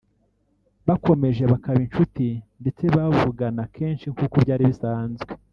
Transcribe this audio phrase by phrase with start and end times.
[0.87, 2.25] bakomeje bakaba inshuti
[2.61, 5.29] ndetse bavugana kenshi nk’uko byari bisanzwe